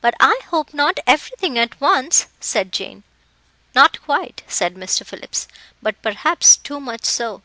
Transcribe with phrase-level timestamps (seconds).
[0.00, 3.04] "But I hope not everything at once," said Jane.
[3.72, 5.06] "Not quite," said Mr.
[5.06, 5.46] Phillips;
[5.80, 7.42] "but perhaps too much so.